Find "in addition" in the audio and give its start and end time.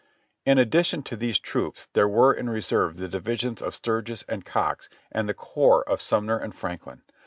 0.47-1.03